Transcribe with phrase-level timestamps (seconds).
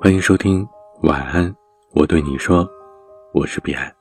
[0.00, 0.64] 欢迎收听
[1.02, 1.52] 晚安，
[1.90, 2.64] 我对你说，
[3.34, 3.92] 我是彼岸。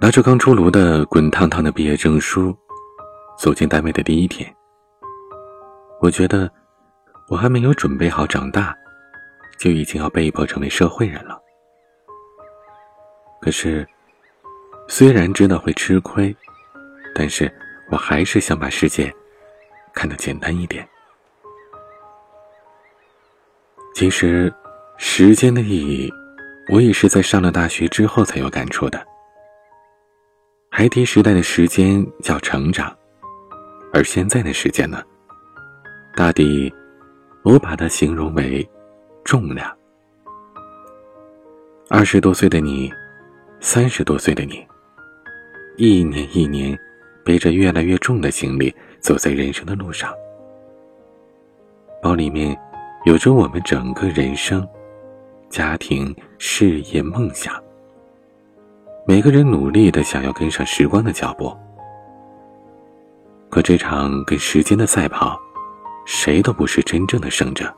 [0.00, 2.52] 拿着刚出炉的滚烫烫的毕业证书，
[3.38, 4.52] 走进单位的第一天，
[6.00, 6.50] 我觉得
[7.28, 8.76] 我还没有准备好长大，
[9.56, 11.40] 就已经要被迫成为社会人了。
[13.40, 13.86] 可是，
[14.88, 16.34] 虽然知道会吃亏，
[17.14, 17.48] 但是
[17.88, 19.14] 我还是想把世界
[19.94, 20.86] 看得简单一点。
[23.98, 24.54] 其实，
[24.96, 26.08] 时间的意义，
[26.72, 29.04] 我也是在上了大学之后才有感触的。
[30.70, 32.96] 孩提时代的时间叫成长，
[33.92, 35.02] 而现在的时间呢？
[36.14, 36.72] 大抵，
[37.42, 38.64] 我把它形容为
[39.24, 39.76] 重量。
[41.90, 42.92] 二十多岁的你，
[43.58, 44.64] 三十多岁的你，
[45.76, 46.78] 一年一年，
[47.24, 50.14] 背着越来越重的行李，走在人生的路上，
[52.00, 52.56] 包里面。
[53.08, 54.68] 有着我们整个人生、
[55.48, 57.54] 家庭、事业、梦想。
[59.06, 61.56] 每个人努力的想要跟上时光的脚步，
[63.48, 65.40] 可这场跟时间的赛跑，
[66.04, 67.74] 谁都不是真正的胜者。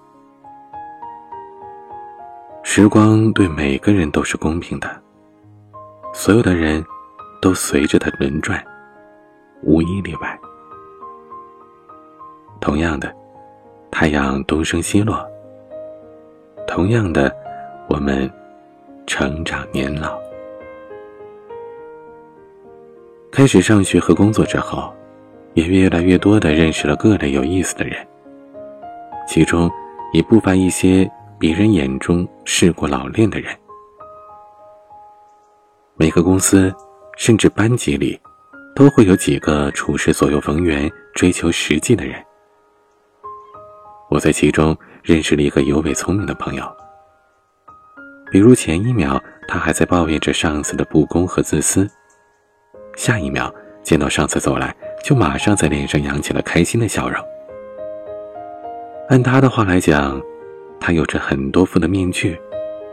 [2.64, 5.00] 时光对每个人都是公平的，
[6.12, 6.84] 所有的人
[7.40, 8.60] 都随着它轮转，
[9.62, 10.36] 无一例外。
[12.60, 13.14] 同样的。
[13.92, 15.28] 太阳东升西落。
[16.70, 17.34] 同样的，
[17.88, 18.30] 我们
[19.04, 20.16] 成长年老，
[23.32, 24.94] 开始上学和工作之后，
[25.54, 28.06] 也越来越多的认识了各类有意思的人，
[29.26, 29.68] 其中
[30.12, 31.10] 也不乏一些
[31.40, 33.52] 别人眼中世故老练的人。
[35.96, 36.72] 每个公司，
[37.16, 38.18] 甚至班级里，
[38.76, 42.24] 都会有几个处事左右逢源、追求实际的人。
[44.08, 46.64] 我在其中认识了一个尤为聪明的朋友。
[48.30, 51.90] 比如前一秒他还在抱怨着上司的不公和自私，
[52.96, 53.52] 下一秒
[53.82, 57.20] 见到上司走来，就马上在脸上扬起了开心的笑容。
[59.08, 60.20] 按他的话来讲，
[60.78, 62.40] 他有着很多副的面具，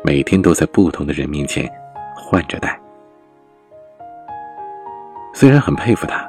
[0.03, 1.71] 每天都在不同的人面前
[2.15, 2.79] 换着戴。
[5.33, 6.27] 虽然很佩服他，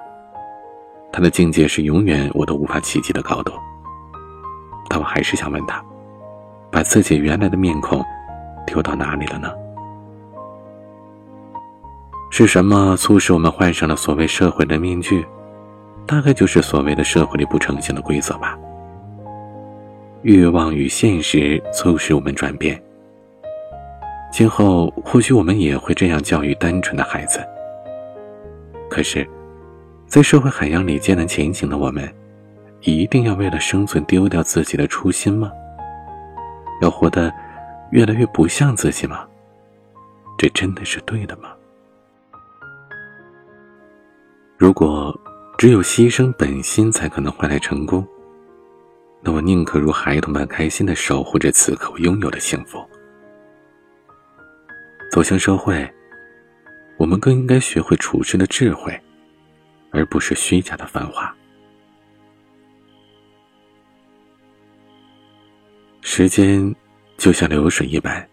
[1.10, 3.54] 他的境界是永远我都无法企及的高度。
[4.98, 5.82] 我还是想问他，
[6.70, 8.04] 把自己原来的面孔
[8.66, 9.50] 丢到哪里了呢？
[12.30, 15.26] 是什么促使我们换上了所谓社会的面具？
[16.06, 18.58] 大概就是所谓的社会里不成形的规则吧。
[20.22, 22.82] 欲望与现实促使我们转变。
[24.30, 27.40] 今后或许我们也会这样教育单纯的孩子。
[28.90, 29.26] 可是，
[30.06, 32.06] 在社会海洋里艰难前行的我们。
[32.82, 35.50] 一定要为了生存丢掉自己的初心吗？
[36.80, 37.32] 要活得
[37.90, 39.26] 越来越不像自己吗？
[40.38, 41.50] 这真的是对的吗？
[44.56, 45.12] 如果
[45.56, 48.06] 只有牺牲本心才可能换来成功，
[49.20, 52.78] 那我宁可如孩童般开心的守护着此刻我拥有的幸福。
[55.10, 55.88] 走向社会，
[56.96, 58.96] 我们更应该学会处事的智慧，
[59.90, 61.34] 而不是虚假的繁华。
[66.00, 66.74] 时间
[67.16, 68.26] 就像流水一般，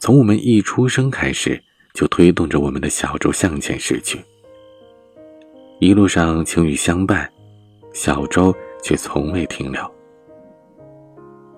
[0.00, 1.62] 从我们一出生开始，
[1.94, 4.18] 就推动着我们的小舟向前驶去。
[5.78, 7.30] 一路上晴雨相伴，
[7.92, 9.80] 小舟却从未停留。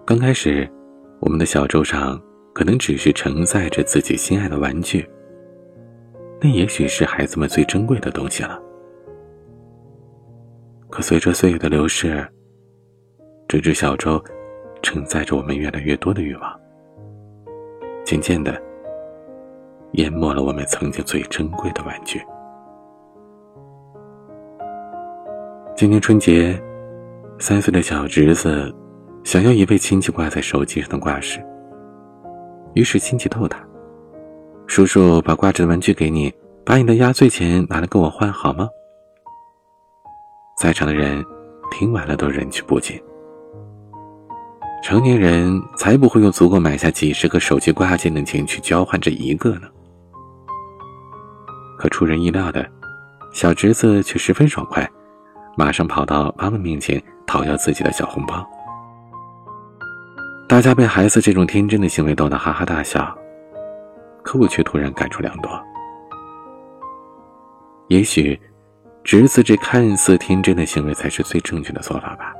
[0.04, 0.68] 刚开始，
[1.20, 2.20] 我们的小舟上
[2.52, 5.08] 可能只是承载着自己心爱的玩具，
[6.40, 8.60] 那也许是孩子们最珍贵的东西了。
[10.90, 12.28] 可随着岁月的流逝，
[13.48, 14.22] 这只小舟。
[14.82, 16.60] 承载着我们越来越多的欲望，
[18.04, 18.60] 渐渐的
[19.92, 22.20] 淹没了我们曾经最珍贵的玩具。
[25.76, 26.60] 今年春节，
[27.38, 28.72] 三岁的小侄子
[29.24, 31.40] 想要一位亲戚挂在手机上的挂饰，
[32.74, 33.58] 于是亲戚逗他
[34.66, 36.32] ：“叔叔把挂着的玩具给你，
[36.64, 38.68] 把你的压岁钱拿来跟我换好吗？”
[40.58, 41.24] 在场的人
[41.70, 43.00] 听完了都人去不禁。
[44.82, 49.68] 成年人才不会用足够买下几十个手机挂件的钱去交换这一个呢。
[51.78, 52.68] 可出人意料的，
[53.32, 54.88] 小侄子却十分爽快，
[55.56, 58.44] 马上跑到妈妈面前讨要自己的小红包。
[60.48, 63.16] 大家被孩子这种天真的行为逗得哈哈大笑，
[64.24, 65.50] 可我却突然感触良多。
[67.86, 68.38] 也许，
[69.04, 72.34] 侄子这看似天真的行为才是最正确的做法吧。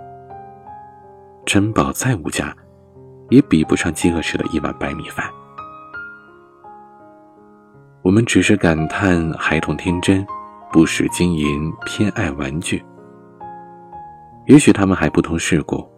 [1.45, 2.55] 珍宝再无价，
[3.31, 5.29] 也比不上饥饿时的一碗白米饭。
[8.03, 10.27] 我们只是感叹孩童天真，
[10.73, 12.83] 不识金银，偏爱玩具。
[14.47, 15.89] 也许他们还不通世故，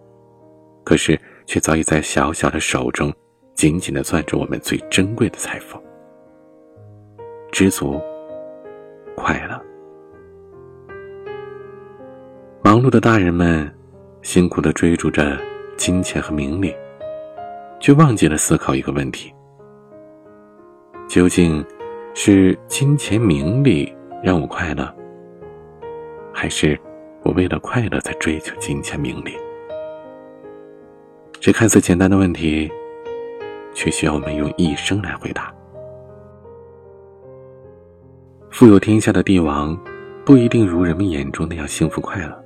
[0.84, 3.12] 可是却早已在小小的手中
[3.54, 5.78] 紧紧的攥着我们最珍贵的财富——
[7.52, 8.00] 知足、
[9.16, 9.60] 快乐。
[12.62, 13.72] 忙碌的大人们
[14.24, 15.38] 辛苦的追逐着
[15.76, 16.74] 金钱和名利，
[17.78, 19.30] 却忘记了思考一个问题：
[21.06, 21.62] 究竟
[22.14, 24.92] 是金钱名利让我快乐，
[26.32, 26.76] 还是
[27.22, 29.36] 我为了快乐在追求金钱名利？
[31.38, 32.72] 这看似简单的问题，
[33.74, 35.54] 却需要我们用一生来回答。
[38.50, 39.78] 富有天下的帝王，
[40.24, 42.43] 不一定如人们眼中那样幸福快乐。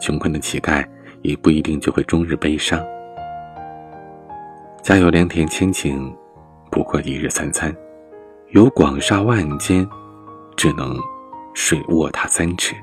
[0.00, 0.86] 穷困的乞丐
[1.22, 2.84] 也不一定就会终日悲伤。
[4.82, 6.14] 家有良田千顷，
[6.70, 7.72] 不过一日三餐；
[8.50, 9.88] 有广厦万间，
[10.56, 10.94] 只能
[11.54, 12.74] 睡卧榻三尺。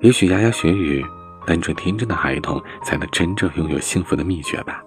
[0.00, 1.04] 也许牙牙学语、
[1.46, 4.82] 单纯天真的孩童，才能真正拥有幸福的秘诀吧。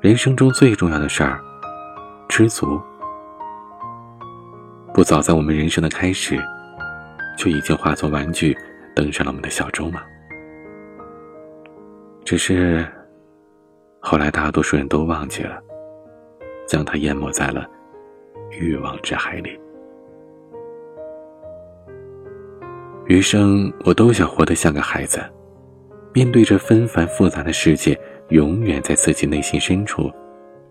[0.00, 1.40] 人生中最重要的事儿，
[2.28, 2.80] 知足。
[4.92, 6.36] 不早在我们人生的开始，
[7.38, 8.56] 就已经化作玩具。
[8.94, 10.02] 登上了我们的小舟吗？
[12.24, 12.86] 只是
[14.00, 15.60] 后来大多数人都忘记了，
[16.66, 17.66] 将它淹没在了
[18.50, 19.58] 欲望之海里。
[23.06, 25.20] 余生我都想活得像个孩子，
[26.14, 27.98] 面对着纷繁复杂的世界，
[28.28, 30.10] 永远在自己内心深处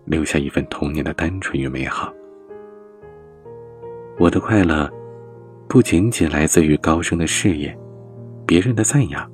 [0.06, 2.12] 留下一份童年的单纯与美好。
[4.18, 4.90] 我的快乐
[5.68, 7.78] 不仅仅来自于高升的事业。
[8.46, 9.30] 别人的赞扬，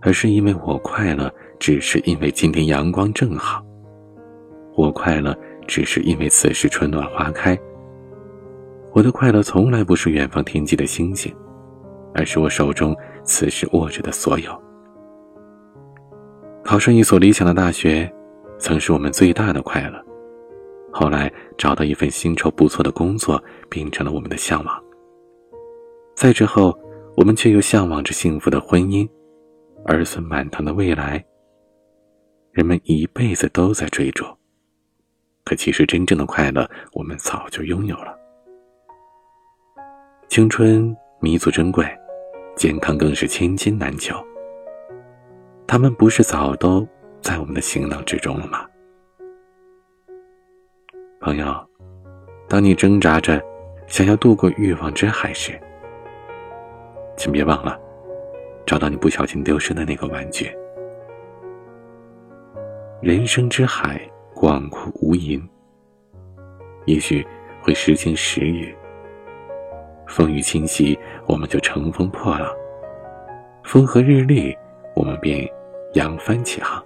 [0.00, 3.64] 而是因为我快乐，只是因为今天阳光正好。
[4.76, 5.36] 我快乐，
[5.66, 7.58] 只是因为此时春暖花开。
[8.92, 11.34] 我的快乐从来不是远方天际的星星，
[12.14, 14.62] 而是我手中此时握着的所有。
[16.64, 18.12] 考上一所理想的大学，
[18.58, 20.04] 曾是我们最大的快乐。
[20.92, 24.82] 后来找到一份薪酬不错的工作，变成了我们的向往。
[26.14, 26.78] 再之后。
[27.18, 29.04] 我们却又向往着幸福的婚姻，
[29.84, 31.22] 儿孙满堂的未来。
[32.52, 34.24] 人们一辈子都在追逐，
[35.44, 38.16] 可其实真正的快乐，我们早就拥有了。
[40.28, 41.84] 青春弥足珍贵，
[42.54, 44.14] 健康更是千金难求。
[45.66, 46.86] 他们不是早都
[47.20, 48.64] 在我们的行囊之中了吗？
[51.18, 51.68] 朋友，
[52.48, 53.42] 当你挣扎着
[53.88, 55.60] 想要渡过欲望之海时，
[57.18, 57.78] 请别忘了，
[58.64, 60.50] 找到你不小心丢失的那个玩具。
[63.02, 64.00] 人生之海
[64.32, 65.42] 广阔无垠，
[66.86, 67.26] 也许
[67.60, 68.74] 会时晴时雨。
[70.06, 72.48] 风雨侵袭，我们就乘风破浪；
[73.64, 74.56] 风和日丽，
[74.94, 75.46] 我们便
[75.94, 76.82] 扬帆起航。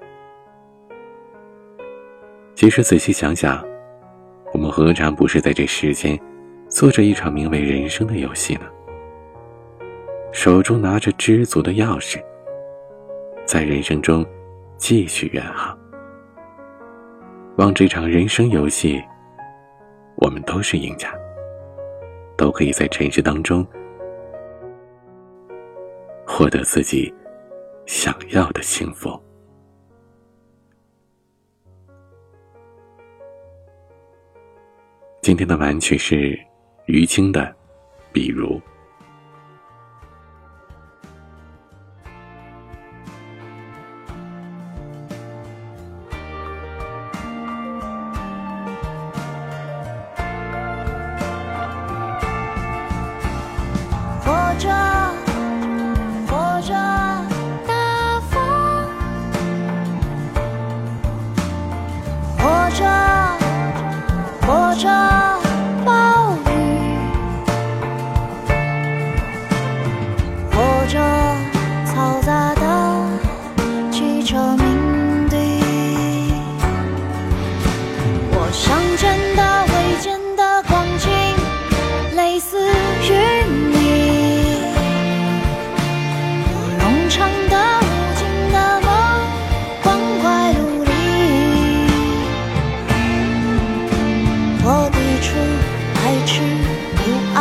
[2.54, 3.64] 其实仔细想想，
[4.52, 6.18] 我们何尝不是在这世间，
[6.68, 8.62] 做着一场名为人生的游戏呢？
[10.32, 12.20] 手中拿着知足的钥匙，
[13.44, 14.26] 在人生中
[14.78, 15.78] 继续远航。
[17.58, 19.00] 望这场人生游戏，
[20.16, 21.14] 我们都是赢家，
[22.34, 23.64] 都可以在尘世当中
[26.26, 27.12] 获得自己
[27.84, 29.20] 想要的幸福。
[35.20, 36.36] 今天的玩曲是
[36.86, 37.42] 于青的
[38.12, 38.56] 《比如》。
[95.22, 95.40] 春
[95.94, 96.02] 还，
[96.96, 97.02] 不
[97.34, 97.38] 安。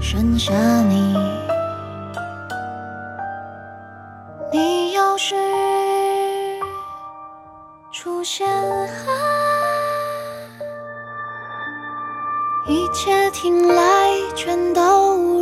[0.00, 0.52] 剩下
[0.88, 1.16] 你，
[4.52, 5.34] 你要是
[7.90, 8.46] 出现。
[12.68, 15.41] 一切听来全都无。